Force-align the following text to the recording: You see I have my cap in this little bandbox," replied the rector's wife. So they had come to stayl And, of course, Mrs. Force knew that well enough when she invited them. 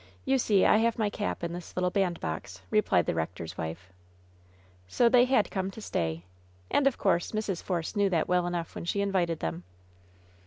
You 0.25 0.39
see 0.39 0.65
I 0.65 0.77
have 0.77 0.97
my 0.97 1.11
cap 1.11 1.43
in 1.43 1.53
this 1.53 1.75
little 1.77 1.91
bandbox," 1.91 2.63
replied 2.71 3.05
the 3.05 3.13
rector's 3.13 3.55
wife. 3.55 3.93
So 4.87 5.07
they 5.09 5.25
had 5.25 5.51
come 5.51 5.69
to 5.69 5.79
stayl 5.79 6.23
And, 6.71 6.87
of 6.87 6.97
course, 6.97 7.33
Mrs. 7.33 7.61
Force 7.61 7.95
knew 7.95 8.09
that 8.09 8.27
well 8.27 8.47
enough 8.47 8.73
when 8.73 8.85
she 8.85 9.01
invited 9.01 9.41
them. 9.41 9.63